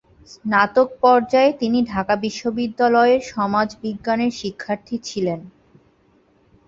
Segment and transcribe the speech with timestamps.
[0.33, 5.39] স্নাতক পর্যায়ে তিনি ঢাকা বিশ্ববিদ্যালয়ের সমাজ বিজ্ঞানের শিক্ষার্থী ছিলেন।